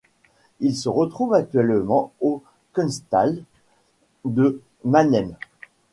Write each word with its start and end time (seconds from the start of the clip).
Il 0.61 0.75
se 0.75 0.89
trouve 1.09 1.35
actuellement 1.35 2.11
au 2.21 2.41
Kunsthalle 2.73 3.43
de 4.25 4.59
Mannheim. 4.83 5.35